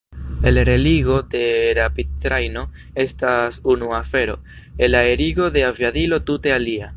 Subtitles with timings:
[0.51, 1.41] Elreligo de
[1.79, 2.63] rapidtrajno
[3.05, 4.39] estas unu afero;
[4.89, 6.89] elaerigo de aviadilo tute alia.